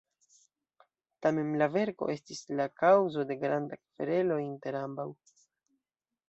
[1.25, 5.07] Tamen la verko estis la kaŭzo de granda kverelo inter ambaŭ.